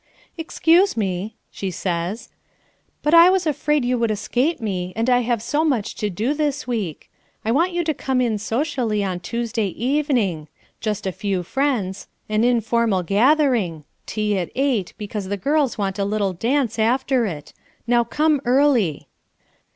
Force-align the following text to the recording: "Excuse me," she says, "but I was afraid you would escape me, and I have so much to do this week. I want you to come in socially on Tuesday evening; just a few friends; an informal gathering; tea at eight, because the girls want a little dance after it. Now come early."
"Excuse 0.35 0.97
me," 0.97 1.35
she 1.51 1.69
says, 1.69 2.29
"but 3.03 3.13
I 3.13 3.29
was 3.29 3.45
afraid 3.45 3.85
you 3.85 3.99
would 3.99 4.09
escape 4.09 4.59
me, 4.59 4.93
and 4.95 5.07
I 5.11 5.19
have 5.19 5.43
so 5.43 5.63
much 5.63 5.93
to 5.97 6.09
do 6.09 6.33
this 6.33 6.65
week. 6.65 7.11
I 7.45 7.51
want 7.51 7.71
you 7.73 7.83
to 7.83 7.93
come 7.93 8.19
in 8.19 8.39
socially 8.39 9.03
on 9.03 9.19
Tuesday 9.19 9.67
evening; 9.67 10.47
just 10.79 11.05
a 11.05 11.11
few 11.11 11.43
friends; 11.43 12.07
an 12.29 12.43
informal 12.43 13.03
gathering; 13.03 13.85
tea 14.07 14.39
at 14.39 14.49
eight, 14.55 14.95
because 14.97 15.25
the 15.25 15.37
girls 15.37 15.77
want 15.77 15.99
a 15.99 16.03
little 16.03 16.33
dance 16.33 16.79
after 16.79 17.27
it. 17.27 17.53
Now 17.85 18.03
come 18.03 18.41
early." 18.43 19.07